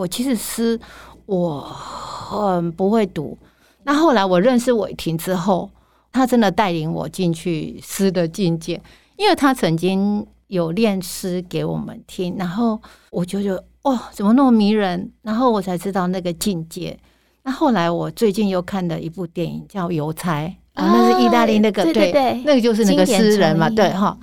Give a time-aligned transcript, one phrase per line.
[0.00, 0.08] 过。
[0.08, 0.80] 其实诗
[1.26, 3.36] 我很不会读。
[3.84, 5.70] 那后来我认识伟霆之后，
[6.10, 8.80] 他真的带领我进去诗的境界，
[9.16, 15.10] 因为他曾经有练诗给我们听，然后我就觉得哦，怎么那么迷人？
[15.22, 16.98] 然后我才知道那个境界。
[17.42, 24.16] 那后来我最近又看了一部电影叫《邮差》，啊，那是意大利那个，对对对，那个就是那个诗人嘛，对哈。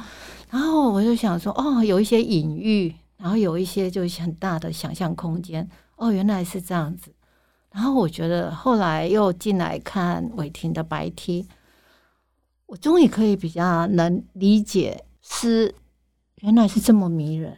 [0.51, 5.67] 然后我就想说，哦，有一些隐喻，然后有一些就是很大的想象空间。
[5.95, 7.11] 哦，原来是这样子。
[7.71, 11.47] 然后我觉得后来又进来看伟霆的白 T，
[12.67, 15.73] 我终于可以比较能理解诗
[16.41, 17.57] 原来是这么迷人。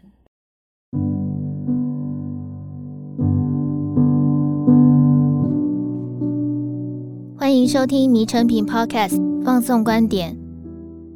[7.38, 10.38] 欢迎收听迷成品 Podcast 放送观点，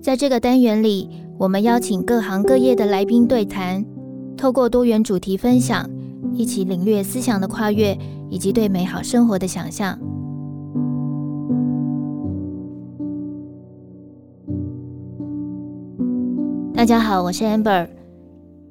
[0.02, 3.86] 在这个单元里，我们邀请各行各业的来宾对谈，
[4.44, 5.90] 透过多元主题分享，
[6.34, 7.98] 一起领略思想的跨越
[8.30, 9.98] 以及对美好生活的想象。
[16.74, 17.88] 大家好，我是 Amber。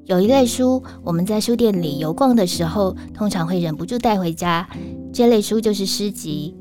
[0.04, 4.68] 有一类书，我们在书店里游逛的时候，通常会忍不住带回家，
[5.10, 6.54] 这类书就是诗集。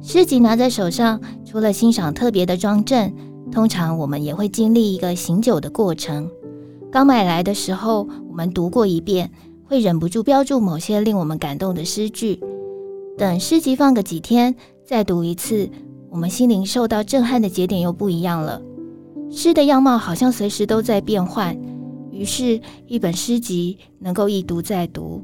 [0.00, 3.12] 诗集拿在手上，除了欣赏特别的装帧，
[3.50, 6.30] 通常我们也会经历一个醒酒的过程。
[6.90, 9.30] 刚买来的时候，我们读过一遍，
[9.64, 12.40] 会忍不住标注某些令我们感动的诗句。
[13.18, 15.68] 等诗集放个几天，再读一次，
[16.10, 18.62] 我们心灵受到震撼的节点又不一样了。
[19.30, 21.54] 诗的样貌好像随时都在变换，
[22.10, 25.22] 于是，一本诗集能够一读再读。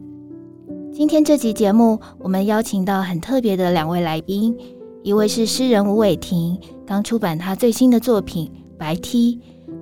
[0.93, 4.55] 今天这集节目，我们邀请到很特别的两位来宾，
[5.03, 9.37] 一位是诗人吴伟霆，刚出版他最新的作品《白 T》；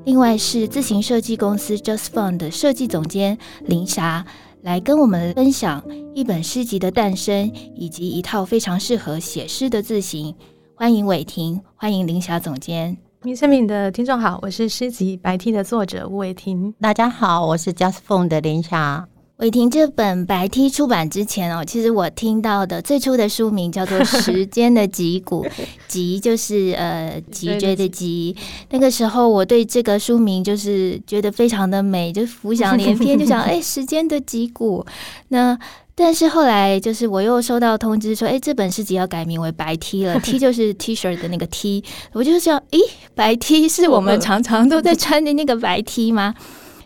[0.04, 4.24] 另外是自行设计公司 Just Fun 的设计总监林霞，
[4.62, 5.80] 来跟我们分享
[6.12, 10.34] 一本诗集的诞生，以及一套非常适合写诗的字型。
[10.74, 12.96] 欢迎伟霆，欢迎林霞总监。
[13.22, 16.74] 明生品的听众好，我是诗集《白 T》的作者吴伟霆。
[16.80, 19.06] 大家好，我是 Just Fun 的林霞。
[19.42, 25.44] 伟霆这本白 T 出版之前哦，其实我听到的最初的书名叫做《时间的脊骨
[25.88, 28.36] 》，脊就是呃脊椎的脊。
[28.70, 34.86] 那个时候我对这个书名就是觉得非常的美，就浮想联翩，就想 哎，时间的脊骨。
[35.30, 35.58] 那
[35.96, 41.82] 但是后来就是我又收到通知说，哎，这本诗集要改名为白 T 了， T 就是 T 恤的那个 T。
[42.12, 42.78] 我就想，咦，
[43.16, 46.32] 白 T 是我们常常都在穿的那个白 T 吗？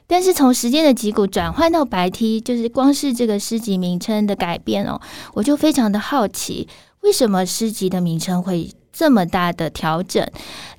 [0.06, 5.00] 但是从时间的脊骨转换到白 T，就是光是这个诗集名称的改变哦，
[5.34, 6.68] 我就非常的好奇，
[7.00, 10.26] 为什么诗集的名称会这么大的调整？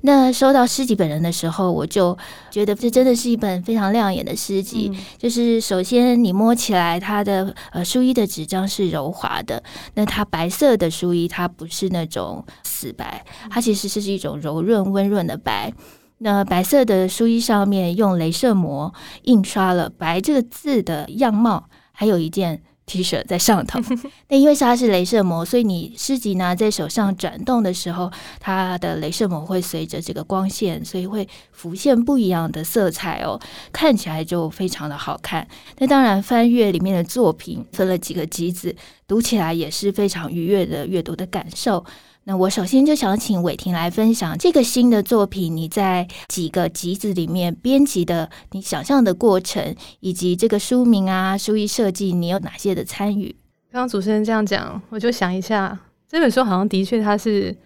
[0.00, 2.16] 那收到诗集本人的时候，我就
[2.50, 4.90] 觉得这真的是一本非常亮眼的诗集。
[4.92, 9.62] 嗯、就是首先你摸起来，它的呃书衣的纸张是柔滑的，
[9.94, 15.72] 那它白色的书衣它不是那种死白，它其实是一种柔润温润的白。
[16.18, 18.92] 那白色的书衣上面用镭射膜
[19.22, 23.78] 印刷了“白”这个字的样貌，还有一件 T 恤在上头。
[24.28, 33.38] 那因为是它是镭射膜，所以你诗集呢在手上转动的时候，它的镭射膜会随着这个光线，所以会浮现不一样的色彩哦，
[33.70, 35.46] 看起来就非常的好看。
[35.78, 38.74] 那当然，翻阅里面的作品，分了几个集子，
[39.06, 41.84] 读起来也是非常愉悦的阅读的感受。
[42.28, 53.34] 那我首先就想请伟霆来分享这个新的作品，你在几个集子里面编辑的你想象的过程，以及这个书名啊、书衣设计，你有哪些的参与？
[53.72, 57.56] 刚刚主持人这样讲，我就想一下，这本书好像的确它是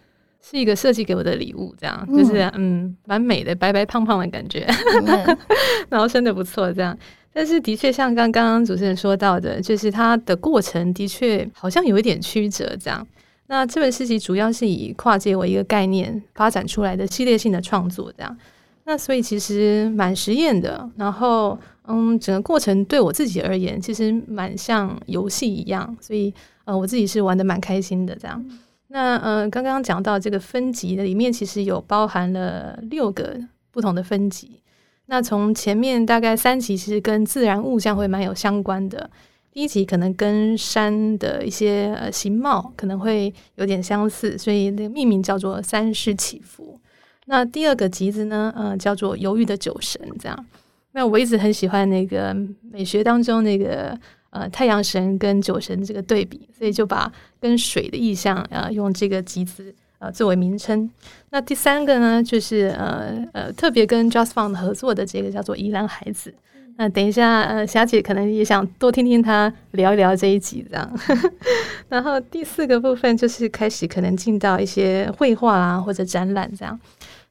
[0.40, 4.64] 是一个设计给我的礼物，这样就是嗯，蛮美的，白白胖胖的感觉，
[5.04, 5.38] 嗯、
[5.90, 6.96] 然后生的不错，这样。
[7.32, 13.04] 但是的确像刚刚主持人说到的，就是它的过程的确好像有一点曲折，这样。
[13.48, 18.36] 那这本诗集主要是以跨界为一个概念发展出来的系列性的创作，这样。
[18.84, 26.32] 那所以其实蛮实验的，然后嗯，整个过程对我自己而言，其实蛮像游戏一样，所以
[26.64, 28.44] 呃，我自己是玩的蛮开心的这样。
[28.88, 33.38] 那呃，刚刚讲到这个分级的里面，其实有包含了六个
[33.70, 34.60] 不同的分级。
[35.06, 39.08] 那从前面大概三级，其实跟自然物象会蛮有相关的。
[39.52, 46.80] 第一集可能跟山的一些呃形貌可能会有点相似，所以那个命名叫做《山势起伏》。
[47.26, 50.46] 那第二个集子呢，呃，叫做《犹豫的酒神》这样。
[50.92, 52.34] 那我一直很喜欢那个
[52.70, 53.98] 美学当中那个
[54.30, 60.90] 呃太阳神跟酒神这个对比，所以就把跟水的意象啊、呃、用这个集子呃作为名称。
[61.28, 66.30] 那第三个呢，就是呃呃特别跟 Just Fun 合作的这个叫做《宜兰孩子》。
[66.78, 71.00] 那等一下，呃，霞姐可能也想多听听她聊一聊这一集这样。
[71.88, 76.78] 然后第四个部分就是开始可能进到一些绘画啊或者展览这样。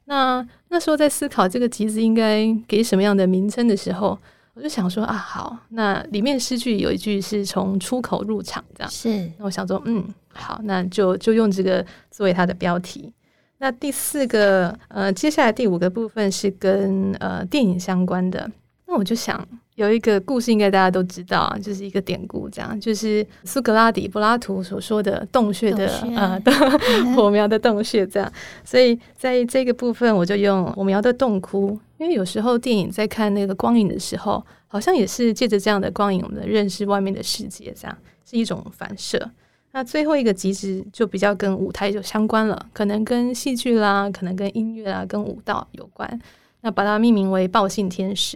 [0.06, 4.18] 那那时候在思考这个集子应该给什么样的名称的时候，
[4.54, 8.92] 我就想说啊，好，那里面诗句有一句是从出口入场这样。
[8.92, 13.12] 是，那我想说，嗯，好，那就就用这个作为它的标题。
[13.58, 18.50] 那第四个，呃，接下来第五个部分是跟呃电影相关的。
[18.92, 19.42] 那我就想
[19.76, 26.52] 有一个故事，应该大家都知道啊，就是一个典故，这样就是苏格拉底、柏拉图所说的洞穴的穴呃的
[27.16, 28.30] 火苗的洞穴，这样。
[28.66, 37.98] 所以在这个部分，我就用火苗的洞窟，因为有时候电影在看那个光影的时候，好像也是借着这样的光影，我们认识外面的世界，这样
[38.30, 39.32] 是一种反射。
[39.72, 46.22] 那最后一个集子就比较跟舞台就相关了，可能跟戏剧啦，可能跟音乐啦，跟舞蹈有关。
[46.60, 48.36] 那把它命名为《报信天使》。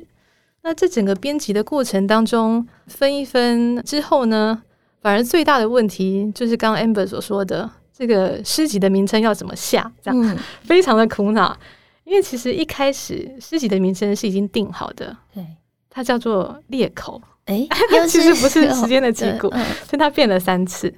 [0.68, 4.60] 那这整个编辑的过程当中，分一分之后呢，
[5.00, 10.36] 反而最大的问题就是刚刚 Amber 所说的这个诗集的名称要怎么下，这样、嗯、
[10.66, 11.56] 非常的苦恼。
[12.04, 15.46] 因为其实一开始诗集的名称是已经定好的，对，
[15.88, 17.22] 它叫做《裂口》。
[17.46, 17.68] 哎，
[18.08, 20.92] 其实不是时间的脊骨，所以 它变了三次。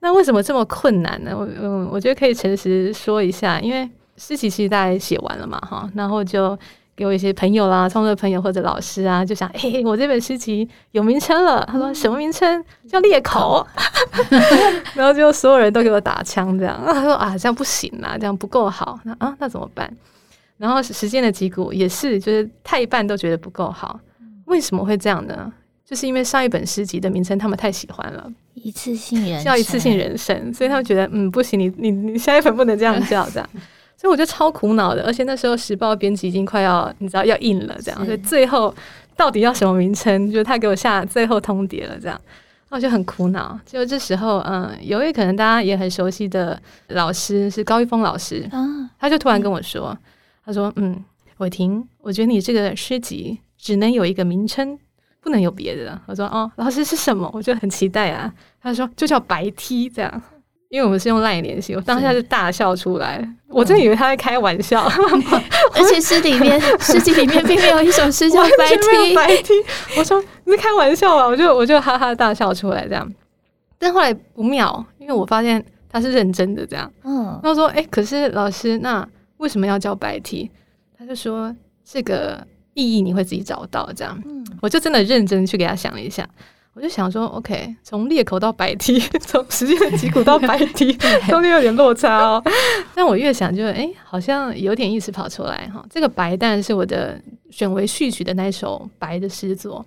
[0.00, 1.30] 那为什么这么困难呢？
[1.32, 6.58] 我嗯，我觉得可以诚实说一下，因为诗集其实大概写完了嘛，哈，然后就。
[7.02, 11.66] 给我一些朋友啦，创作朋友或者老师啊，就想，嘿、欸，我这本诗集有名称了。
[11.66, 12.64] 他说什么名称？
[12.88, 13.66] 叫裂口。
[14.94, 16.80] 然后就所有人都给我打枪，这样。
[16.86, 19.00] 他说啊，这样不行啊，这样不够好。
[19.02, 19.92] 那啊，那怎么办？
[20.58, 23.98] 然后时间的脊骨也是，就是太一半都觉得不够好。
[24.44, 25.52] 为什么会这样呢？
[25.84, 33.48] 就是因为上一本诗集的名称他们太喜欢了，一次性人叫一次性人生，所以他们觉得嗯不行，你你你下一本不能这样叫， 这样。
[34.02, 38.74] 所以我就超苦恼的，而且那时候时报编辑已经快要你知道要印了，这样，所以最后
[39.14, 40.28] 到底要什么名称？
[40.28, 42.20] 就是他给我下最后通牒了，这样，
[42.70, 43.56] 那我就很苦恼。
[43.64, 48.44] 就这时候，嗯，有一位可能大家也很熟悉的老师是高一峰老师，
[48.98, 49.96] 他就突然跟我说，
[50.44, 51.00] 他说：“嗯，
[51.36, 54.76] 伟霆，我觉得你这个诗集只能有一个名称，
[55.20, 58.34] 不能有别的。”我说：“哦，老师是什么？”我就很期待啊。
[58.60, 60.22] 他说：“就叫白 T 这样。”
[60.72, 64.82] 因为我们是用 LINE 联系，我当下就大笑出来，我真以为他在开玩笑，
[65.76, 69.52] 而且 诗里面诗集里面并没有一首诗叫白 T，白 T，
[69.98, 73.06] 我说你是开玩笑吧，我就我就哈哈大笑出来这样，
[73.78, 80.50] 但后来不妙，因为我发现他是认真的这样，嗯，他说哎，可是老师，那为什么要叫白 T？
[80.98, 81.54] 他就说
[81.84, 82.42] 这个
[82.72, 86.26] 意义你会自己找到这样，嗯，我就真的认真去给他想了一下。
[86.74, 90.94] 我就想说，OK，从裂口到白 T，从时间的脊骨到白 T，
[91.28, 92.42] 中间有点落差哦。
[92.94, 95.84] 但我越想就，就、欸、哎，好像有点意思跑出来哈。
[95.90, 97.20] 这个白蛋是我的
[97.50, 99.84] 选为序曲的那首白的诗作。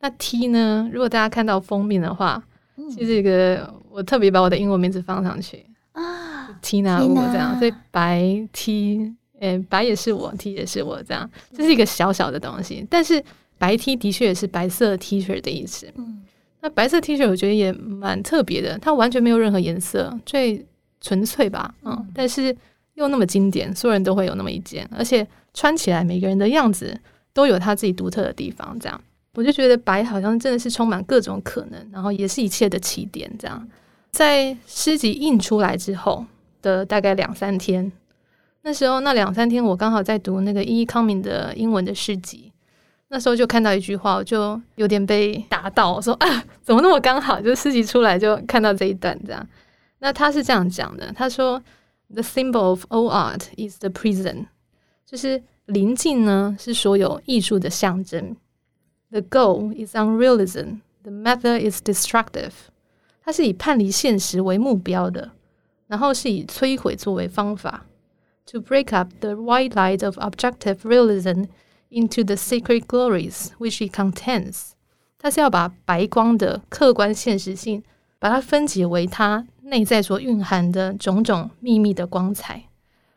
[0.00, 0.90] 那 T 呢？
[0.92, 2.42] 如果大家看到封面的话，
[2.90, 8.20] 其实这个我特别把我的英文名字放上去啊，Tina Wu 这样，所以白
[8.52, 13.22] T，哎、欸，白也是我，T 也是我，这样，这是一个小小的东西，但是。
[13.58, 15.90] 白 T 的确也是白色 T 恤的意思。
[15.96, 16.22] 嗯，
[16.60, 20.66] 那白色 T 恤我觉得也蛮特别的，它完全没有任何颜色，最
[21.00, 21.74] 纯粹吧。
[21.82, 22.54] 嗯，但是
[22.94, 26.98] 又那么经典，所有人都会有那么一件，而且穿起来每个人的样子
[27.32, 28.76] 都有他自己独特的地方。
[28.78, 29.00] 这样，
[29.34, 33.30] 我就觉得白好像真的是充满各种可能，然后也是一切的起点。
[33.38, 33.66] 这样，
[34.10, 36.24] 在诗集印出来之后
[36.62, 37.90] 的大概两三天，
[38.62, 40.84] 那时候那两三天我刚好在读那个 E.E.
[40.84, 42.52] Cummings 的英文的诗集。
[43.08, 45.92] 那时候就看到一句话，我就有点被打到。
[45.92, 47.40] 我说啊，怎么那么刚好？
[47.40, 49.46] 就四级出来就看到这一段这样。
[50.00, 51.62] 那他是这样讲的，他说
[52.12, 54.46] ：“The symbol of all art is the prison。”
[55.06, 58.36] 就是临近呢，是所有艺术的象征。
[59.10, 60.80] The goal is unrealism.
[61.04, 62.52] The method is destructive。
[63.24, 65.30] 它是以叛离现实为目标的，
[65.86, 67.86] 然后是以摧毁作为方法。
[68.46, 71.46] To break up the white light of objective realism。
[71.88, 74.70] Into the sacred glories which it contains，
[75.18, 77.82] 它是要把白光的客观现实性，
[78.18, 82.64] 把它分解为它内在所蕴含的种种秘密的光彩。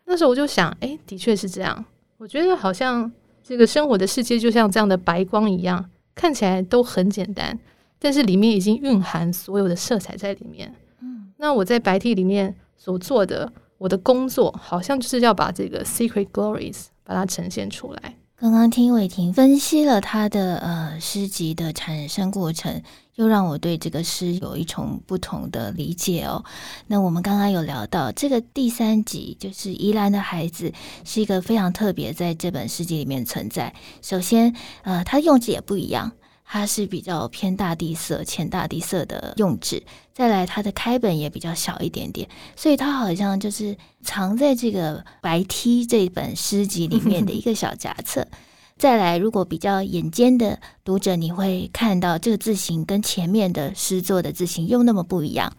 [0.06, 1.84] 那时候我就想，哎，的确是这样。
[2.18, 3.12] 我觉得好像
[3.44, 7.58] 这个生活的世界就像这样的白光一样，看起来都很简单，
[7.98, 10.74] 但是里面已经蕴含所有的色彩在里面。
[11.02, 18.16] 嗯，那我在白 T 里面所做的我的工作，好像就是要把这个 secret glories 把它呈现出来。
[18.42, 22.82] 刚刚听伟霆分析了他的呃诗集的产生过程，
[23.16, 26.46] 又让我对这个诗有一种不同的理解哦。
[26.88, 30.72] 那我们刚刚有聊到这个第三集，就是宜兰的孩子
[31.04, 33.76] 是一个非常特别，在这本诗集里面存在。
[34.02, 36.14] 首先，呃，它用字也不一样，
[36.52, 39.84] 它是比较偏大地色、浅大地色的用纸。
[40.16, 48.28] 再来，它的开本也比较小一点点，所以它好像就是藏在这个白 T 这本诗集里面的一个小 夹册。
[48.78, 55.56] 再来，如果比较眼尖的读者，你会看到这个字形跟前面的诗作的字形又那么不一样。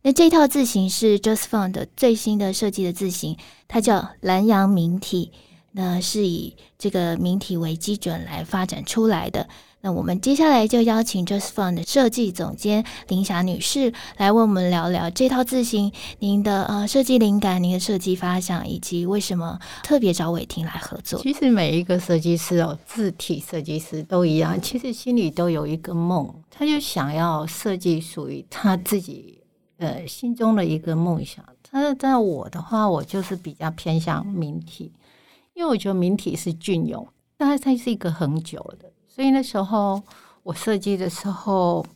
[0.00, 3.36] 那这套字形是 Joseph 最新的设计的字形，
[3.68, 5.32] 它叫蓝阳明体，
[5.72, 9.48] 那是以这个明体为基准来发展出来的。
[9.84, 21.20] 那我们接下来就邀请 Just Font 的设计总监林霞女士来为我们聊聊这套字型，您的呃设计灵感、您的设计发想，以及为什么特别找伟霆来合作。
[21.20, 29.38] 其实每一个设计师哦，字体设计师都一样，其实心里都有一个梦，他就想要设计属于他自己
[29.76, 31.44] 呃心中的一个梦想。
[31.70, 34.90] 但是在我的话，我就是比较偏向明体，
[35.52, 38.90] 因为我觉得明体是隽永，但是它是一个恒久的。
[39.14, 40.02] 所以那时候
[40.42, 41.86] 我设计的时候，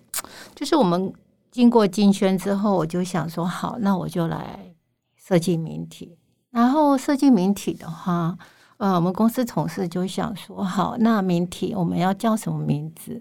[0.55, 1.13] 就是我们
[1.51, 4.73] 经过金萱之后，我就想说好，那我就来
[5.17, 6.17] 设计名体。
[6.53, 8.39] 然后设计名体的话，
[8.77, 13.21] 呃，我们公司同事就想说好，那名体我们要叫什么名字？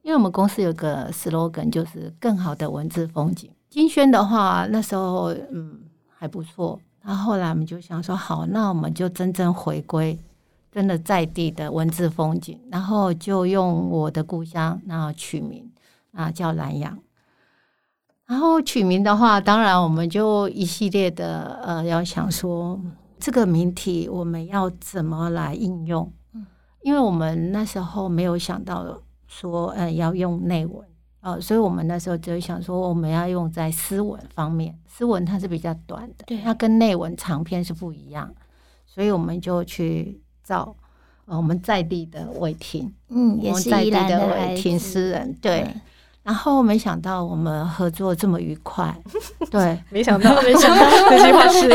[0.00, 3.50] 因为我们公司有个 slogan，就是更好的文字风景。
[3.68, 5.78] 金萱的话，那时候嗯
[6.08, 6.80] 还不错。
[7.02, 10.18] 然后后来我们就想说好，那我们就真正回归。
[10.76, 15.72] 真的在地的文字风景，然后就用我的故乡，然后取名
[16.12, 16.98] 啊叫南阳。
[18.26, 22.78] 然后取名的话，当然我们就一系列的呃，要想说
[23.18, 26.12] 这个名题我们要怎么来应用？
[26.82, 30.86] 因为我们那时候没有想到说呃要用内文
[31.20, 38.30] 呃，所以我们那时候就想说我们要用在诗文方面，诗文它是比较短的，对，它跟内文长篇是不一样，
[38.84, 40.20] 所以我们就去。
[40.46, 40.74] 找
[41.24, 45.62] 我们在地的伟霆，嗯，也是宜兰的伟霆诗人，对。
[45.62, 45.80] 嗯、
[46.22, 48.96] 然后没想到我们合作这么愉快，
[49.50, 51.68] 对， 没想到，没想到 这句话是，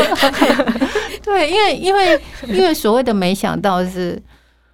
[1.22, 4.20] 对，因为因为因为所谓的没想到是，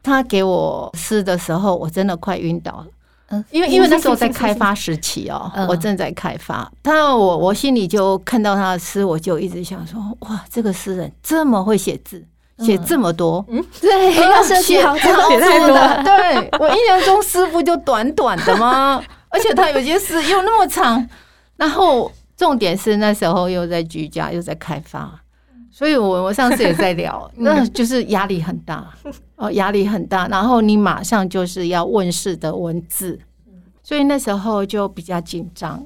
[0.03, 2.87] 他给我诗的时候，我真的快晕倒了，
[3.31, 12.25] 嗯，因为因为那时候在开发时期哦，我正在开发，他我我心里就看到他的诗，我就一直想说，哇，这个诗人这么会写字。
[12.59, 16.03] 写这么多，嗯， 对， 要设计好长，写太多了。
[16.03, 19.03] 对，我印象中诗不就短短的吗？
[19.29, 21.09] 而且他有些诗又那么长。
[21.57, 25.21] 然后重点是那时候又在居家，又在开发，
[25.71, 28.89] 所以我我上次也在聊， 那就是压力很大
[29.37, 30.29] 哦，压力很大。
[30.29, 33.19] 然后你马上就是要问世的文字，
[33.83, 35.85] 所以那时候就比较紧张。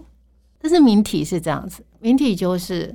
[0.61, 2.95] 但是明体是这样子，明体就是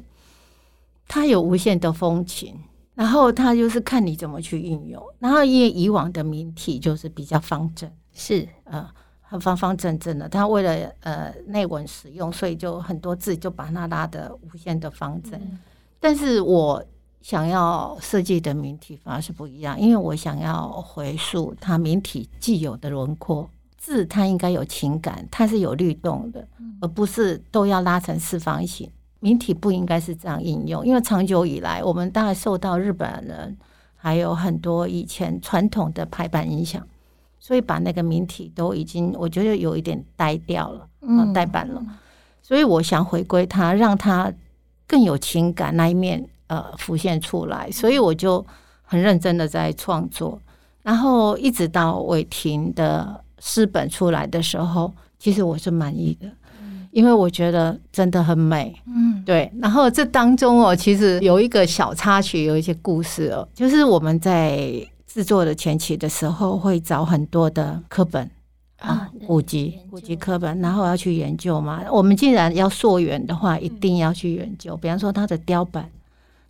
[1.07, 2.55] 它有无限的风情。
[2.98, 8.89] 然后他就是看你怎么去运用，然后因为以往的名体就是比较方正，是呃
[9.22, 10.27] 很方方正正的。
[10.27, 15.39] 他为了呃内文使用，所以就很多字就把它拉的无限的方正。
[15.39, 15.60] 嗯、
[16.00, 16.84] 但是我
[17.22, 26.48] 想要设计的名体反而是不一样，因为我想要回溯它名体既有的轮廓，字它应该有情感，它是有律动的，
[26.82, 28.89] 而不是都要拉成四方形。
[29.20, 33.58] 明体不应该是这样应用，因为长久以来，我们大概受到日本人
[33.96, 36.86] 还有很多以前传统的排版影响，
[37.40, 41.84] 所以把那个明体都已经，我觉得有一点呆掉了，嗯，呆板了。
[42.42, 44.32] 所以我想回归它，让它
[44.86, 47.70] 更有情感那一面，呃，浮现出来。
[47.72, 48.46] 所以我就
[48.84, 50.40] 很认真的在创作，
[50.84, 56.30] 然后一直到伟霆的诗本出来的时候，其实我是满意的。
[56.98, 59.51] 因为我觉得真的很美，嗯，对。
[59.62, 64.68] 然后这当中哦，其实有一个小插曲，有一些故事哦，就是我们在
[65.06, 68.27] 制作的前期的时候，会找很多的课本
[68.80, 71.84] 啊，古籍、古籍课本，然后要去研究嘛。
[71.92, 74.75] 我们既然要溯源的话，一定要去研究。
[74.77, 75.88] 比方说它的雕版，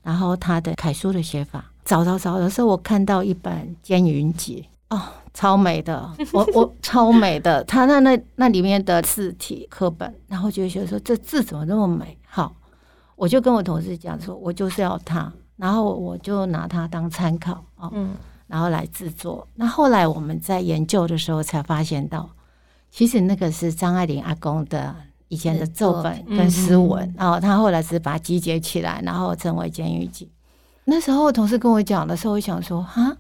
[0.02, 4.64] 然后它的楷书的写法，找找找的时候，我看到一本《间云集》。
[4.90, 5.02] 哦，
[5.34, 12.18] 超美的， 我我超美的，他那那那里面的字体课本，然后就觉得说这字怎么那么美？
[12.26, 12.56] 好，
[13.18, 18.16] 我就跟我同事讲说，我就是要它，然后我就拿它当参考哦，嗯，
[18.48, 19.46] 然后来制作。
[19.56, 22.30] 那后来我们在研究的时候才发现到，
[22.90, 24.96] 其实那个是张爱玲阿公的
[25.28, 30.26] 以前的奏本跟诗文，然后他后来是把它集结起来，然后成为《监狱记》。
[30.86, 33.18] 那时候同事跟我讲的时候，我想说，哈。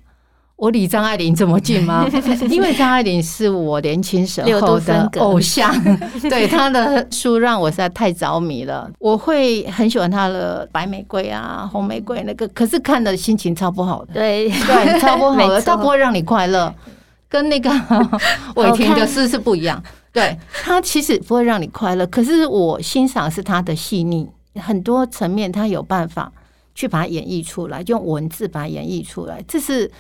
[0.57, 2.03] 我离张爱玲这么近吗？
[2.49, 5.71] 因为张爱玲是我年轻时候的偶像，
[6.27, 8.89] 对她的书让我实在太着迷了。
[8.97, 14.15] 我会很喜欢她的《白玫瑰》啊，《红玫瑰》那个，可是看的心情超不好的。
[14.15, 16.73] 对对，超不好的， 它不会让你快乐，
[17.29, 17.69] 跟那个
[18.55, 19.81] 伟霆的诗是不一样。
[20.11, 26.31] 对，它其实不会让你快乐，可是我欣赏是它的细腻，很多层面它有办法
[26.73, 29.91] 去把它演绎出来，用文字把它演绎出来，这是。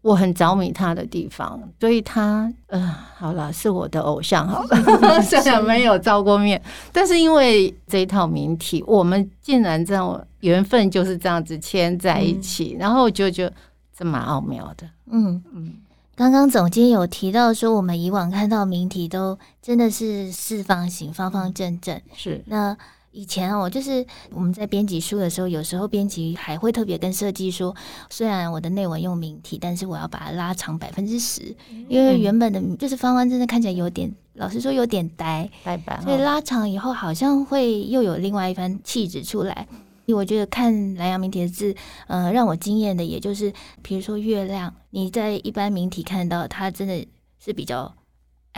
[0.00, 6.60] 我很着迷他的地方，所以他，呃，好了，是我的偶像，好了， 虽然没有照过面，
[6.92, 13.52] 但是因为这一套名题，我们竟然这样缘分就是这样子牵在一起，嗯、然后就觉得
[13.96, 14.88] 这蛮奥妙的。
[15.10, 15.74] 嗯嗯，
[16.14, 22.76] 刚刚总监有提到说，我们以往看到名题都真的是四方形，方方正正，是那。
[23.10, 27.74] 以前哦，就是我们在编辑书的时候，有时候编辑还会特别跟设计说，
[28.10, 31.56] 虽然我的内文用明体，但是我要把它拉长百分之十，
[31.88, 39.66] 因为原本的就是方方正正，看起来有点，老实说有点呆呆板，所以拉长以后好像会又有另外一番气质出来。
[40.04, 41.74] 因为我觉得看兰阳明体的字，
[42.06, 47.06] 呃，让我惊艳的，也就是比如说月亮，你在一般明体看到它真的
[47.38, 47.94] 是比较。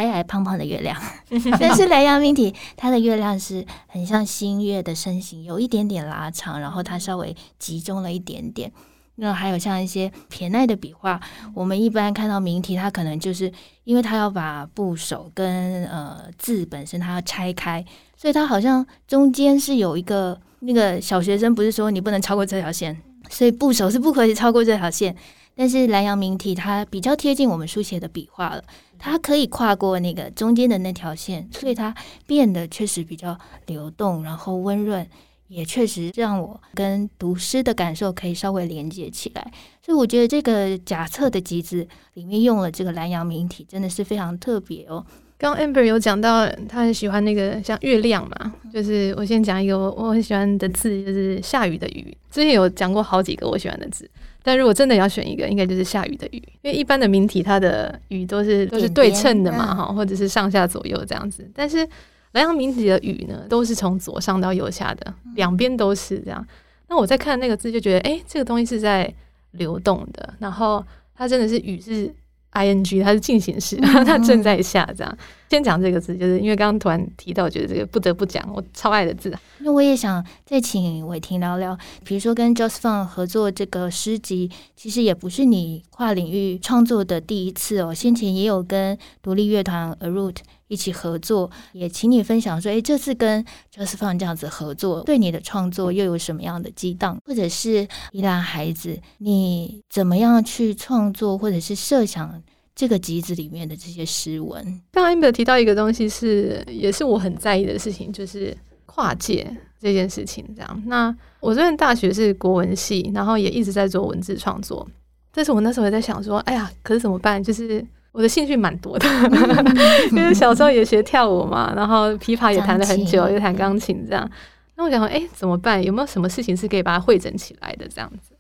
[0.01, 0.97] 矮矮胖胖的月亮，
[1.61, 8.73] 但是莱阳命题，它的月亮是很像新月的身形，有一点点拉长，然后它稍微集中了一点点。
[9.17, 11.21] 那还有像一些偏爱的笔画，
[11.53, 13.53] 我们一般看到谜题，它可能就是
[13.85, 17.85] 因为它要把部首跟呃字本身它要拆开，
[18.17, 22.97] 所以它好像中间是有一个那个小学生不是说你不能超过这条线，
[23.29, 25.15] 所以部首是不可以超过这条线。
[25.55, 28.65] 但是兰阳明体它比较贴近我们书写的笔画了，
[29.01, 31.93] 它可以跨过那个中间的那条线，所以它
[32.27, 35.05] 变得确实比较流动，然后温润，
[35.49, 39.53] 也确实让我跟读诗的感受可以稍微连接起来。
[39.85, 45.05] 所以我觉得这个假册的集子里面用了这个兰阳谜题，真的是非常特别哦。
[45.39, 52.15] 刚 Amber 有讲到他很喜欢那个像月亮嘛，就是我先讲一个我我很喜欢的字，就是下雨的雨。
[52.31, 54.09] 之前有讲过好几个我喜欢的字。
[54.43, 61.49] 但如果真的要选一个，应该就是下雨的雨，因为一般的谜题它的雨都是都是对称的嘛，哈，或者是上下左右这样子。
[61.55, 61.87] 但是
[62.33, 66.47] 莱阳谜题的雨呢，都是从左上到右下的，两边都是这样。
[66.89, 69.13] 那我在看那个字就觉得，哎、欸，这个东西是在
[69.53, 72.13] 流动的，然后它真的是雨是。
[72.53, 75.19] I N G，它是进行式， 它正在下这样。
[75.51, 79.37] 先讲这个字，就是因为刚刚突然提到，我觉得这个不得不讲，我超爱的字。
[79.59, 90.37] 那我也想再请伟霆聊聊，比如说跟 Just Fun 合作这个诗集，其实也不是你跨领域创作的第一次哦，先前也有跟独立乐团 A Root。
[90.71, 97.21] 一起合作，也请你分享说，哎，这次跟 Just Fun 这样子合作，对你的创作又有什么样的激荡？
[97.27, 102.41] 或者是宜兰孩子，你怎么样去创作，或者是设想
[102.81, 104.65] 这个集子里面的这些诗文？
[104.91, 110.43] 刚刚 Amber 提到一个东西是，也是我很在意的事情，就是跨界这件事情。
[110.57, 114.89] 这样，那我这边大学是国文系，然后也一直在做文字创作，
[115.31, 117.45] 但是我那时候也在想说，哎呀，可是怎么办？
[117.45, 117.87] 就是。
[118.13, 119.07] 我的兴趣蛮多的，
[120.11, 124.29] 因为小时候也学跳舞嘛，然后琵琶也弹了很久，也弹钢琴这样。
[124.75, 125.81] 那我想说，哎，怎么办？
[125.81, 128.35] 有没有什么事情是可以把它汇整起来的这样子？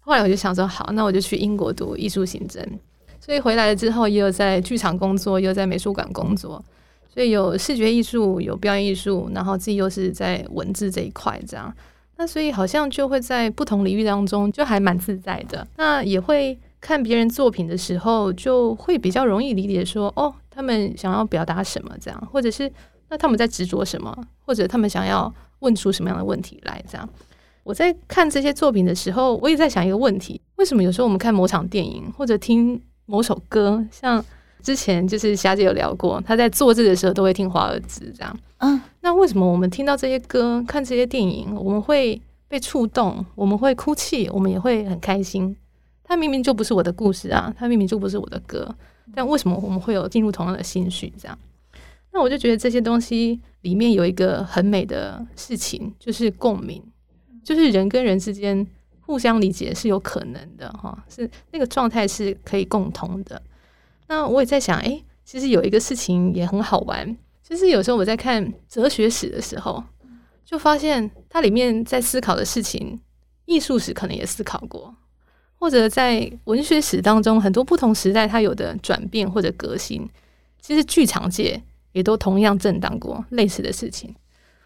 [0.00, 2.62] 后来我就想说，好，那我就去英国读艺术行政。
[3.24, 6.62] 所以回来了之后，也有在剧场工作，也有在美术馆工作，
[7.08, 11.74] 所以有视觉艺术，有表演艺术，然后自己又是在文字这一块这样。
[12.16, 15.66] 那所以好像就会在不同领域当中，就还蛮自在的。
[15.76, 16.58] 那也会。
[16.84, 22.70] 看别人作品的时候，就会比较容易理解说，哦，他们想要表达什么，这样，或者是
[23.08, 27.08] 那他们在执着什么，或者他们想要问出什么样的问题来，这样。
[27.62, 34.24] 我在看这些作品的时候，我也在想一个问题：为什么有时候我们看某场电影或者听某首歌，像
[34.62, 45.54] 之前就是霞姐有聊过，她在做字的时候都会听华尔兹这样，嗯，那为什么我们听到这些歌、看这些电影，我们会被触动，我们会哭泣，我们也会很开心？
[46.02, 48.74] 它明明就不是我的故事啊，它明明就不是我的歌，
[49.14, 51.12] 但为什么我们会有进入同样的心绪？
[51.18, 51.38] 这样，
[52.12, 56.82] 那我就觉得这些东西里面有一个很美的事情，就是共鸣，
[57.42, 58.66] 就是人跟人之间
[59.06, 63.40] 互相理解是有可能的哈，是那个状态是可以共通的。
[64.08, 69.82] 那我也在想，诶，其实有一个事情也很好玩，就是有时候我在看哲学史的时候，
[70.44, 73.00] 就发现它里面在思考的事情，
[73.44, 74.94] 艺术史可能也思考过。
[75.56, 80.06] 或者在文学史当中，很多不同时代它有的转变或者革新，
[80.60, 81.62] 其实剧场界
[81.92, 84.14] 也都同样震荡过类似的事情。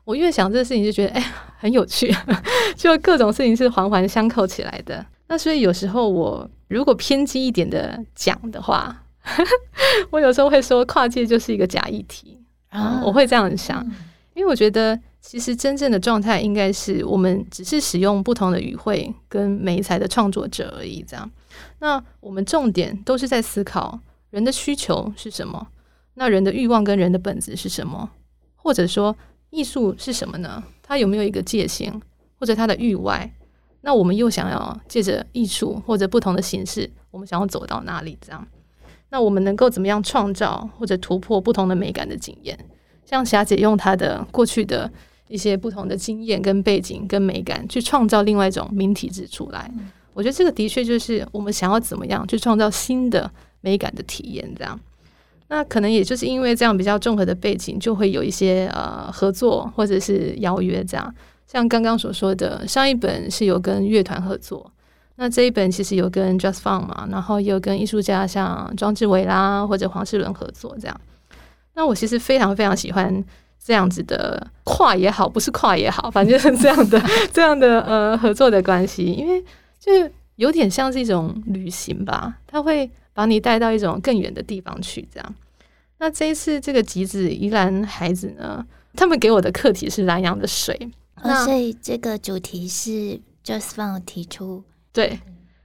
[0.09, 1.21] 我越想这个事情，就觉得哎，
[1.59, 2.11] 很有趣，
[2.75, 5.05] 就各种事情是环环相扣起来的。
[5.27, 9.05] 那所以有时候我如果偏激一点的讲的话，
[10.09, 12.41] 我有时候会说跨界就是一个假议题
[12.71, 13.85] 啊，我会这样想，
[14.33, 21.31] 因为我觉得其实真正的状态应该是我们只是使用不同的语汇跟媒材的创作者而已，这样。
[21.81, 25.69] 那我们重点都是在思考人的需求是什么，
[26.15, 28.09] 那人的欲望跟人的本质是什么，
[28.57, 29.15] 或者说
[29.51, 30.63] 艺术是什么呢？
[30.83, 31.93] 它有没有一个界限，
[32.39, 33.33] 或者它的域外？
[33.83, 38.19] 那我们又想要借着艺术或者不同的形式，我们想要走到哪里？
[38.21, 38.47] 这样，
[39.11, 42.59] 那我们能够怎么样创造或者突破不同的美感的经验？
[43.05, 44.91] 像霞姐用她的过去的
[45.29, 49.71] 一些不同的经验跟背景跟美感，去创造另外一种明体质出来。
[50.13, 53.31] 我觉得这个的确就是我们想要怎么样去创造新的
[53.61, 54.53] 美感的体验。
[54.57, 54.79] 这样，
[55.49, 61.15] 那可能也就是因为这样比较综合的背景，就会有一些呃合作或者是邀约这样。
[61.47, 64.71] 像刚刚所说的，上一本是有跟乐团合作，
[65.17, 71.01] 那这一本其实有跟 Just Fun 嘛，然后也有跟艺术家像庄志伟啦或者黄世伦合作这样。
[71.75, 73.25] 那我其实非常非常喜欢
[73.65, 79.43] 这样子的跨也好，不是跨也好，反正是这样的 这样的呃合作的关系，因为
[79.81, 79.91] 就
[80.37, 85.35] 有点像是一种旅行吧，它会把你带到一种更远的地方去这样。
[85.99, 90.89] 那这一次这个集子宜兰孩子呢，他们给我的课题是兰阳的水。
[91.25, 94.63] 那所以这个主题是 Just Fun 提出。
[94.93, 95.19] 对，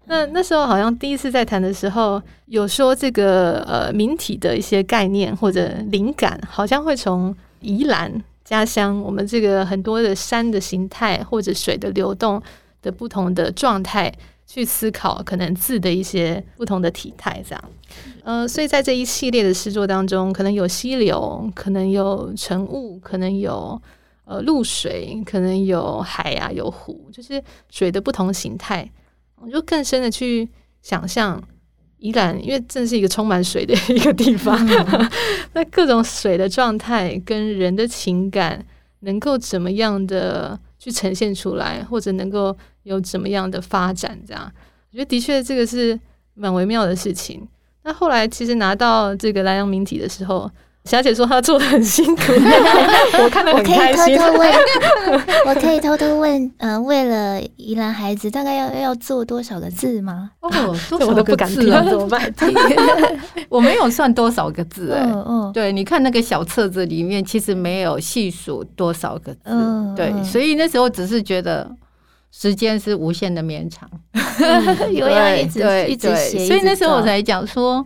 [0.05, 8.11] 那那时候好像第一次在谈的时候，有说这个呃民体的一些概念或者灵感，好像会从宜兰
[8.43, 12.41] 家乡，我们这个很多的山的形态或者水的流动
[12.81, 14.11] 的不同的状态
[14.45, 17.63] 去思考，可能字的一些不同的体态这样。
[18.23, 23.82] 呃，所以在这一系列的诗作当中，可能有溪流，可能有晨雾，可能有。
[24.25, 28.89] 呃，露水可能有海啊，有湖，就是水的不同形态。
[29.36, 30.47] 我就更深的去
[30.82, 31.43] 想象
[31.97, 34.58] 宜兰，因为这是一个充满水的一个地方，
[35.51, 38.65] 那各种水的状态跟人的情感，
[39.01, 44.17] 能够怎么样的去呈现出来，或者能够有怎么样的发展？
[44.28, 44.52] 这样，
[44.91, 46.00] 我觉得的确这个是
[46.36, 47.48] 蛮微妙的事情。
[47.84, 50.50] 那后来其实拿到这个莱阳明体的时候。
[50.86, 52.22] 小姐说她做的很辛苦，
[53.24, 54.19] 我看得很开心。
[55.48, 60.32] 我可以偷偷问，嗯、呃，为了宜兰孩子，大概要要做多少个字吗？
[60.41, 60.50] 哦，
[60.89, 61.82] 多 少个字啊？
[61.89, 62.22] 怎么办？
[63.48, 65.10] 我没有算多少个字哎、欸。
[65.10, 65.54] 嗯嗯。
[65.54, 69.39] 对，你看那个小册子里面，其实没有细数多少个字。
[69.46, 69.96] 嗯。
[69.96, 71.72] 对，所以那时候只是觉得
[72.36, 73.88] 时间是无限的绵长，
[74.91, 77.86] 有要一直一直写，所以那时候我才讲说。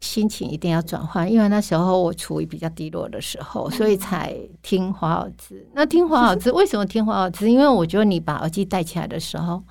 [0.00, 5.62] 心情一定要转换，因为那时候我处于比较低落的时候，所以才听华尔兹。
[5.74, 7.50] 那听华尔兹 为什么听华尔兹？
[7.50, 9.62] 因为我觉得你把耳机戴起来的时候，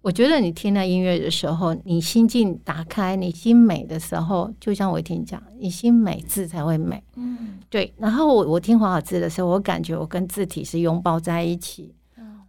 [0.00, 7.04] 我觉得你听那音乐的时候，你心境打开，你心美的时候，就像我听讲，你心美字才会美。
[7.16, 7.92] 嗯，对。
[7.98, 11.94] 然后我我听华尔兹的时候，我感觉我跟字体是拥抱在一起。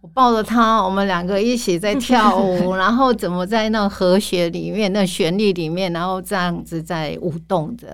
[0.00, 7.88] 我抱着他，我们两个一起在跳舞， 然后怎么在那和谐里面、那旋律里面，然后这样子在舞动着。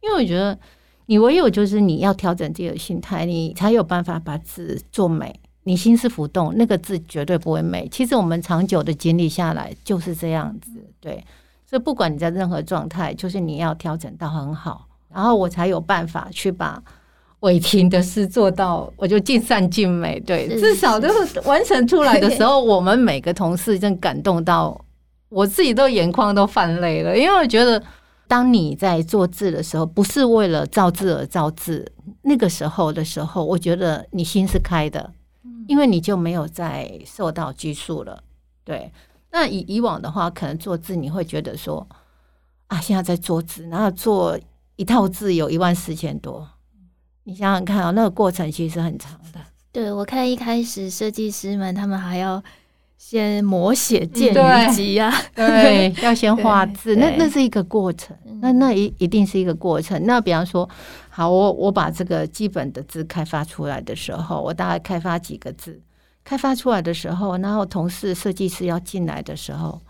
[0.00, 0.58] 因为我觉得，
[1.06, 5.38] 你唯有就是你要调整自己的心态，你才有办法把字做美。
[5.64, 7.86] 你心思浮动，那个字绝对不会美。
[7.88, 11.22] 其实我们长久的经历下来就是这样子，对。
[11.66, 16.82] 所以不管你在任何状态，就是你要调整到很好，然后我才有办法去把。
[17.42, 20.18] 伟霆的诗做到，我就尽善尽美。
[20.20, 24.84] 对，至少就是完成出来的时候，我们每个同事真感动到，
[25.28, 27.16] 我自己都眼眶都泛泪了。
[27.16, 27.82] 因为我觉得，
[28.28, 31.90] 当你在做字的时候，不是为了造字而造字，
[32.22, 35.12] 那个时候的时候，我觉得你心是开的，
[35.66, 38.22] 因为你就没有再受到拘束了。
[38.64, 38.92] 对，
[39.32, 41.84] 那以以往的话，可能做字你会觉得说，
[42.68, 44.38] 啊，现在在做字，然后做
[44.76, 46.48] 一套字有一万四千多。
[47.24, 49.40] 你想想看啊、喔，那个过程其实很长的。
[49.70, 52.42] 对，我看一开始设计师们他们还要
[52.98, 60.04] 先摹写建语集啊，对， 要先画字，那那是一个过程，那那一一定是一个过程。
[60.04, 60.68] 那比方说，
[61.08, 65.80] 好，我我把这个基本的字开发出来的时候，我大概开发几个字，
[66.22, 69.80] 开发出来的时候，然后同事设计师要进来的时候，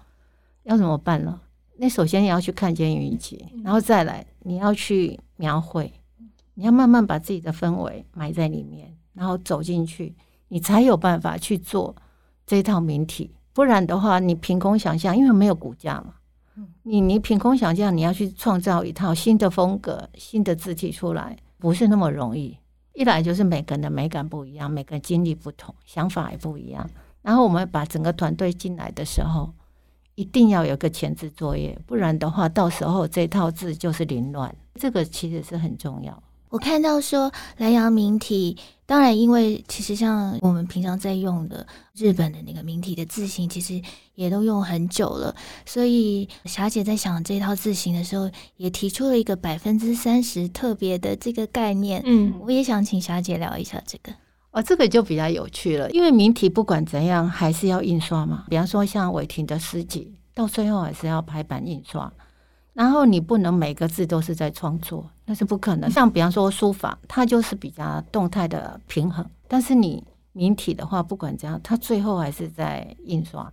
[0.65, 1.41] 要怎么办呢？
[1.79, 5.93] 那首先你要去看健语集，然后再来你要去描绘。
[6.55, 10.15] 你要慢慢把自己的氛围埋在里面，然后走进去，
[10.49, 11.95] 你才有办法去做
[12.47, 13.35] 这套名体。
[13.55, 16.15] 不然的话，你凭空想象，因为没有骨架嘛，
[16.83, 22.59] 你你凭空想象，你要去创造一套新的风格、新的字体出来，不是那么容易。
[22.95, 26.89] 一来就是每个人的美感不一样，每个人经历不同，想法也不一样。
[27.23, 29.53] 然后我们把整个团队进来的时候，
[30.15, 34.55] 一定要有个前置作业，不然的话，到时候这套字就是凌乱。
[34.75, 36.23] 这个其实是很重要。
[36.53, 43.81] 我看到说蓝阳明体，当然因为其实像我们平常在用的日本的那个明体的字形，其实
[44.15, 45.35] 也都用很久了，
[45.65, 52.03] 所以霞姐在想这套字形的时候，也提出了一个百分之三十特别的这个概念。
[52.05, 54.13] 嗯，我也想请霞姐聊一下这个。
[54.51, 58.45] 哦，这个就比较有趣了，因为明体不管怎样还是要印刷嘛。
[58.51, 62.13] 比方说像伟霆的诗集，到最后还是要排版印刷。
[62.75, 65.91] 然后你不能每个字都是在创作，那是不可能。
[65.91, 69.29] 像比方说书法，它就是比较动态的平衡。
[69.47, 73.53] 但是你明体的话，不管怎样，它最后还是在印刷。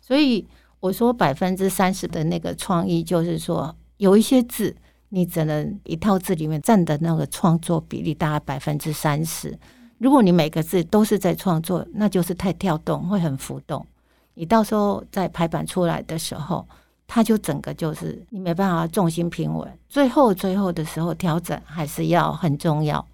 [0.00, 0.44] 所以
[0.80, 4.74] 我说百分之三十的那个创意，就是说有一些字，
[5.10, 9.56] 你只能一套字里面占的那个创作比例大概百分之三十。
[9.98, 13.86] 如果你每个字都是在创作，那就是太跳动，会很浮动。
[14.34, 16.66] 你到时候在排版出来的时候。
[17.08, 23.06] 它就整个就是你没办法重心平稳，最后最后的时候调整还是要很重要。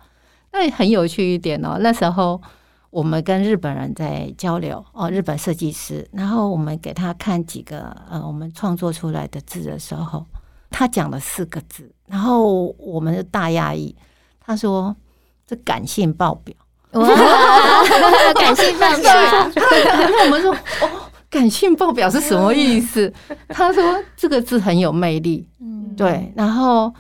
[0.51, 2.41] 那很有趣一点哦，那时候
[2.91, 10.25] 我们跟日本人在交流哦，日本设计师，然后我们给他看几个呃我们创作出来的字的时候，
[10.71, 13.95] 他讲了四个字，然后我们就大讶异，
[14.41, 14.95] 他说
[15.47, 16.55] 这感性爆表，
[16.93, 17.07] 哇，
[18.35, 19.15] 感性爆表，
[19.85, 21.02] 然后我们说哦。
[21.33, 23.11] 感性爆表是什么意思？
[23.49, 23.83] 他说
[24.15, 26.31] 这个字很有魅力，嗯，对。
[26.37, 26.93] 然后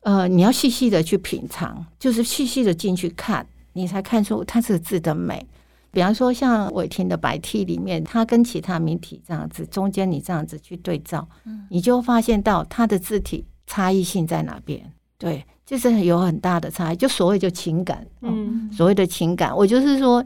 [0.00, 5.46] 呃，你要细细的去品尝，就是细细的进去看，你才看出它这个字的美。
[5.92, 11.26] 比方说像伟霆的白 T 里面，它跟其他名体这样子，中间你这样子去对照，
[11.70, 14.92] 你就发现到它的字体差异性在哪边。
[15.16, 16.96] 对，就是有很大的差异。
[16.96, 20.22] 就所谓就情感，嗯，所谓的情感，我就是说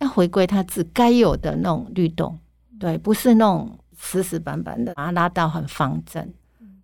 [0.00, 2.36] 要回归它字该有的那种律动。
[2.84, 6.34] 对，不是那种死死板板的，把它拉到很方正，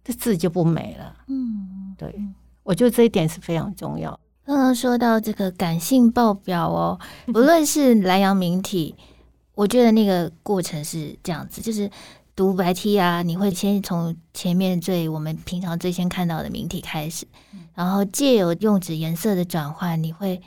[0.02, 1.14] 这字就不美了。
[1.26, 2.18] 嗯，对，
[2.62, 4.18] 我觉得这一点是非常重要。
[4.46, 8.96] 刚刚说到这个感性爆表哦，不论是兰阳明体，
[9.54, 11.90] 我觉得那个过程是这样子，就是
[12.34, 17.26] 读白 T 啊，你会先从前面最我们平常最先看到的明体开始，
[17.74, 20.40] 然后借由用纸颜色的转换，你会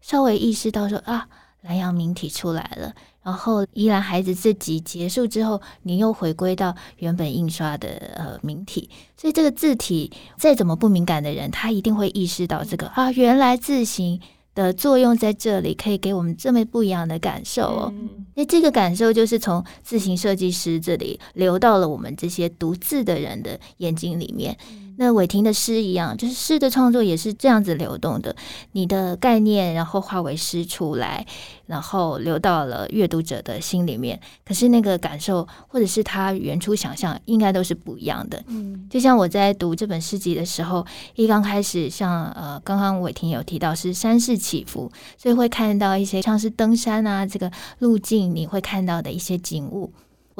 [0.00, 1.26] 稍微意识到说啊，
[1.62, 2.94] 兰阳明体出来了。
[3.22, 14.18] 然后，依然孩子这集结束之后，你又回归到原本印刷的呃明体，所以这个字体再怎么不敏感的人，他一定会意识到这个啊，原来字形
[14.54, 17.94] 的作用在这里，可以给我们这么不一样的感受哦。
[18.34, 24.56] 那、嗯、这个感受就是从字形设计师这里流到了我们这些读字的人的眼睛里面。
[25.00, 28.36] 那伟霆的诗一样，就是诗的创作也是这样子流动的。
[28.72, 31.26] 你的概念，然后化为诗出来，
[31.64, 34.20] 然后流到了阅读者的心里面。
[34.44, 38.44] 可是那个感受，或者是他原初想象，应该都是不一样的。
[38.48, 40.84] 嗯，就像我在读这本诗集的时候，
[41.14, 49.90] 一刚开始像，像呃，刚刚伟霆有提到是山势起伏，所以会看到一些像是登山啊，这个路径你会看到的一些景物。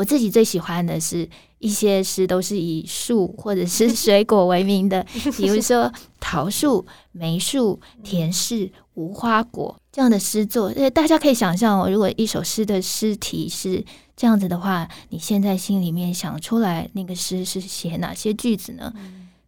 [0.01, 5.05] 我自己最喜欢的是一些诗都是以树或者是水果为名的，
[5.37, 10.73] 比如说桃树、梅树、田氏、无花果这样的诗作。
[10.95, 13.85] 大家可以想象哦，如果一首诗的诗题是
[14.17, 18.91] 这样子的话，你现在心里面想出来那个诗是写哪些句子呢？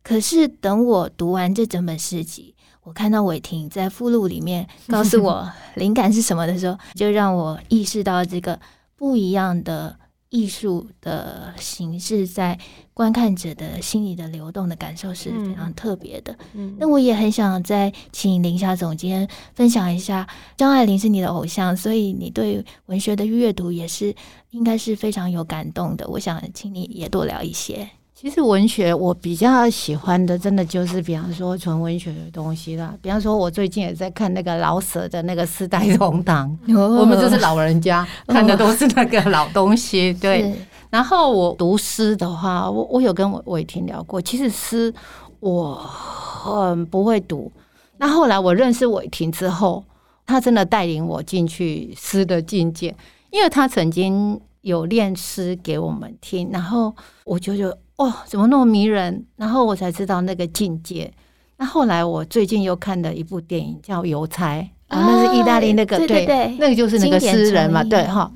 [0.03, 8.61] 可是等我读完这整本诗集，我看到伟霆在附录里面告诉我灵感是什么的时候，就让我意识到这个
[8.99, 9.97] 不一样的。
[10.33, 12.59] 艺术的形式在
[12.95, 16.35] 观看者的心里的流动的感受是非常特别的。
[16.55, 24.15] 嗯，那我也很想再请林霞总监分享一下，张爱玲是你的偶像，所以你对文学的阅读也是
[24.53, 26.09] 应该是非常有感动的。
[26.09, 27.87] 我想请你也多聊一些。
[28.23, 32.95] 其实文学我比较喜欢的，真的就是比方说纯文学的东西啦。
[33.03, 40.13] 比方说，我最近也在看那个老舍的那个《四代同堂》， 我们就是老人家看的都是那个老东西。
[40.21, 40.55] 对。
[40.89, 44.95] 然后我读诗的话，我我有跟伟霆聊过，其实诗
[45.41, 47.51] 我很不会读。
[47.97, 49.83] 那后来我认识伟霆之后，
[50.25, 52.95] 他真的带领我进去诗的境界，
[53.33, 57.77] 因为他曾经有练诗给我们听，然后我就觉得。
[58.03, 59.25] 哦，怎么那么迷人？
[59.37, 61.13] 然后我才知道那个境界。
[61.59, 68.33] 那后来我最近又看了一部电影叫《邮差》，啊，那是意大利那个，对对对，那个就是那个诗人嘛，对哈。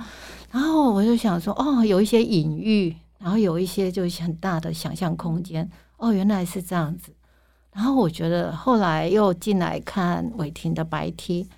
[0.52, 5.68] 然后我就想说，哦，有一些隐喻，然后有一些就是很大的想象空间。
[5.96, 7.12] 哦，原来是这样子。
[7.72, 11.48] 然后我觉得后来又进来看伟霆的白 T，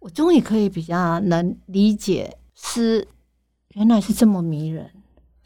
[0.00, 3.06] 我终于可以比较能理解诗
[3.74, 4.90] 原来是这么迷人。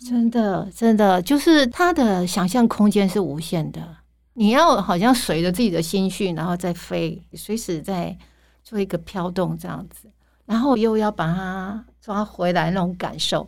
[0.09, 3.81] 真的，真的，就是他的想象空间是无限的。
[4.35, 8.17] 你要好像随着自己的心绪，然后再飞，随时在
[8.65, 10.09] 做一个飘动这样子，
[10.47, 13.47] 然后又要把它抓回来那种感受，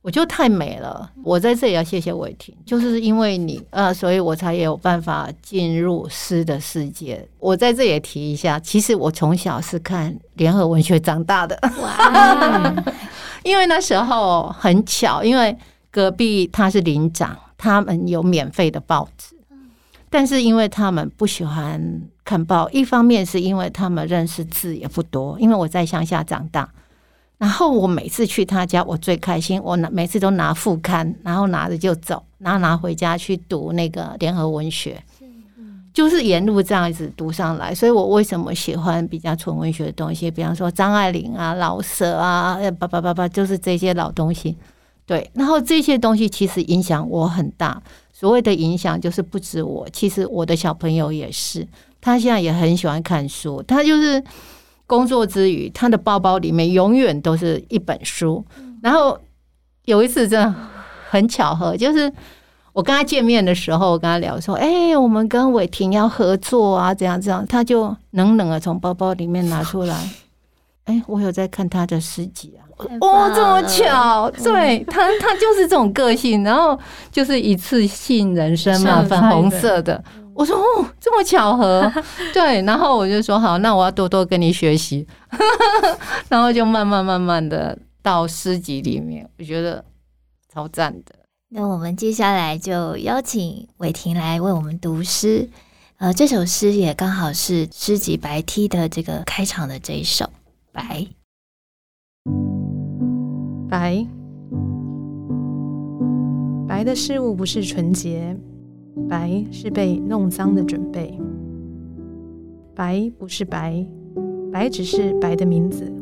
[0.00, 1.12] 我就太美了。
[1.22, 7.28] 我在这里要谢谢伟霆，就是因为你，呃，所以我才有办法进入诗的世界。
[7.38, 11.58] 我在这也提一下，其实我从小是看联合文学长大的。
[13.42, 15.56] 因为那时候很巧，因为
[15.90, 19.34] 隔壁他是林长，他们有免费的报纸，
[20.08, 26.68] 但是因为他们不喜欢看报，一方面是因为他们认识字也不多，因为我在乡下长大，
[27.38, 35.02] 然后我每次去他家，我最开心，我拿每次都拿副刊，然后拿着就走，然后拿回家去读那个联合文学。
[35.92, 40.30] 就是沿路这样子读上来，所以我为什么喜欢比较纯文学的东西？
[40.30, 44.56] 比方说张爱玲啊、老舍啊，叭叭叭叭，就是这些老东西。
[45.04, 47.82] 对，然后这些东西其实影响我很大。
[48.12, 51.66] 所谓的影响，就是不止我，其实我的小朋友也是。
[52.00, 54.22] 他现在也很喜欢看书，他就是
[54.86, 58.44] 工作之余，他的包包里面永远都是一本书。
[58.80, 59.18] 然后
[59.86, 60.54] 有一次真的
[61.08, 62.12] 很巧合，就是。
[62.72, 69.94] 我跟他见面的时候，我跟他聊说：“哎、欸，我们跟伟霆要合作啊，怎样怎样。”他就冷冷的从包包里面拿出来，
[70.86, 72.62] 哎、欸，我有在看他的诗集啊。
[73.00, 76.78] 哦，这么巧，对他，他就是这种个性，然后
[77.10, 80.02] 就是一次性人生嘛，粉红色的。
[80.32, 81.92] 我说：“哦，这么巧合。
[82.32, 85.06] ”对，然后我就说：“好，那我要多多跟你学习。
[86.30, 89.84] ”然后就慢慢慢慢的到诗集里面，我觉得
[90.50, 91.19] 超赞的。
[91.52, 95.48] 那我们接下来就邀请伟霆来为我们读诗，
[95.96, 100.26] 呃，这首诗也刚好是诗集白 T 的这个开场的这一首
[100.70, 101.08] 《白》。
[103.68, 104.06] 白，
[106.68, 108.36] 白的事物不是纯洁，
[109.08, 111.18] 白是被弄脏的准备。
[112.76, 113.84] 白不是白，
[114.52, 115.92] 白只是白的名字。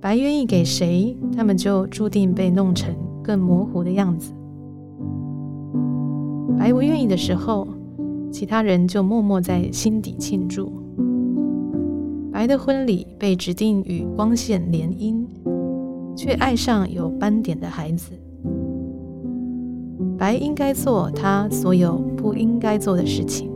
[0.00, 2.96] 白愿意给谁，他们就注定被弄成。
[3.22, 4.32] 更模糊的样子。
[6.58, 7.66] 白不愿意的时候，
[8.30, 10.70] 其他人就默默在心底庆祝。
[12.32, 15.24] 白的婚礼被指定与光线联姻，
[16.16, 18.12] 却爱上有斑点的孩子。
[20.18, 23.50] 白应该做他所有不应该做的事情。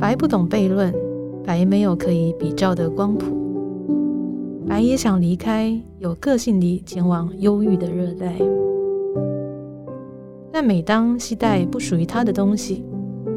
[0.00, 0.92] 白不懂悖论，
[1.44, 3.43] 白没有可以比照的光谱。
[4.66, 8.34] 白也想离开，有个性地前往忧郁的热带，
[10.50, 12.82] 但每当携带不属于他的东西，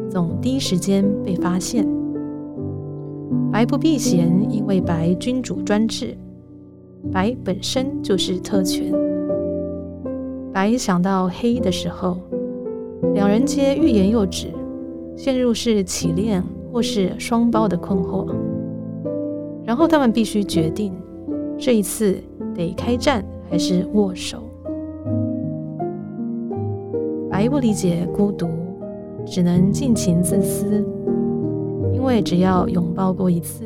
[0.10, 1.86] 总第一时间被发现。
[3.52, 6.18] 白不避嫌，因为白君主专制，
[7.12, 8.92] 白本身就是特权。
[10.54, 12.18] 白想到黑的时候，
[13.14, 14.48] 两人皆欲言又止，
[15.16, 18.34] 陷入是起恋或是双胞的困惑，
[19.66, 20.94] 然后他们必须决定。
[21.58, 22.16] 这一次
[22.56, 24.44] 得开战还是握手？
[27.30, 28.48] 白不理解孤独，
[29.26, 30.86] 只能尽情自私，
[31.94, 33.64] 因为只要拥抱过一次，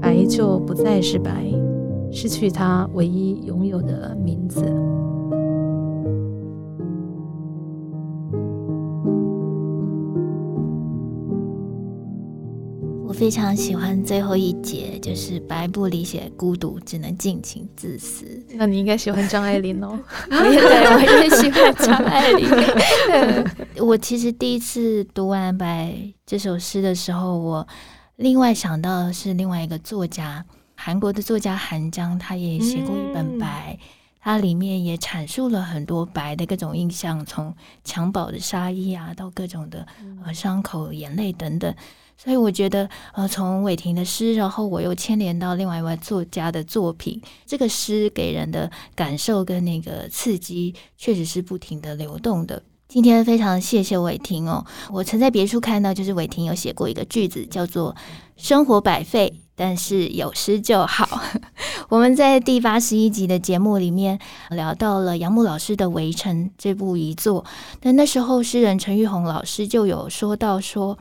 [0.00, 1.46] 白就不再是白，
[2.10, 4.62] 失去他唯一拥有的名字。
[13.16, 18.44] 非常喜欢最后一节，就是白不理写孤独，只能尽情自私。
[18.50, 19.98] 那你应该喜欢张爱玲哦。
[20.28, 22.48] 对，我也喜欢张爱玲。
[23.86, 25.96] 我其实第一次读完白
[26.26, 27.66] 这首诗的时候，我
[28.16, 33.78] 另外想到的是另外一个作家，韩国的作家韩江，他也写过一本白，
[34.20, 39.86] 它、嗯、里面也阐述了很多白的各种印象，从襁褓的杀意啊，到各种的
[40.26, 41.72] 呃伤口、眼泪等等。
[42.16, 52.62] 所以我觉得，呃，从伟霆的诗，然后我又牵连到另外一位作家的作品，这个诗给人的感受跟那个刺激，确实是不停的流动的。
[52.88, 57.94] 今天非常谢谢伟霆哦，我曾在别处看到，就是伟霆有写过一个句子，叫做
[58.38, 61.20] “生活百废，但是有诗就好”。
[61.90, 64.18] 我们在第八十一集的节目里面
[64.50, 67.44] 聊到了杨牧老师的《围城》这部遗作，
[67.80, 70.96] 但那时候诗人陈玉红老师就有说到说。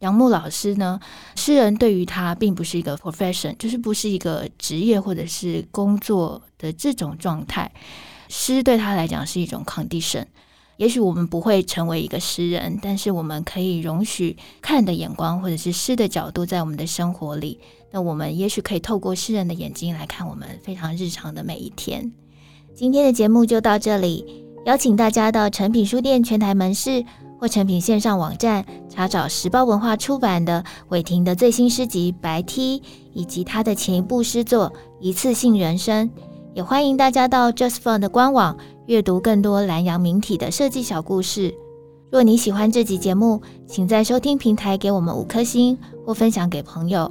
[0.00, 1.00] 杨牧老师呢，
[1.34, 7.70] 诗人对于他并不是一个 profession，就是不是一个职业或者是工作的这种状态。
[8.28, 10.24] 诗对他来讲是一种 condition。
[10.76, 17.58] 也许我们不会成为一个诗人，但是我们可以容许看的眼光或者是诗的角度在我们的生活里。
[17.90, 22.12] 那我们也许可以透过诗人的眼睛来看我们非常日常的每一天。
[22.76, 27.04] 今天的节目就到这里，邀请大家到诚品书店全台门市
[27.38, 32.80] 或成品线上网站查找时报文化出版的伟霆的最新诗集《白 T》，
[33.12, 34.70] 以及他的前一部诗作
[35.00, 36.08] 《一次性人生》。
[36.54, 41.54] 也欢迎大家到 justfont 的官网阅读更多蓝洋名体的设计小故事。
[42.10, 47.10] 若你喜欢这集节目，请在收听平台给我们五颗星或分享给朋友。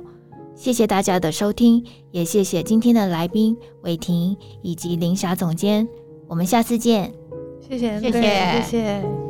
[0.55, 5.87] 谢谢大家的收听，也谢谢今天的来宾伟霆以及林霞总监。
[6.27, 7.13] 我们下次见。
[7.61, 9.26] 谢谢，谢谢，谢谢。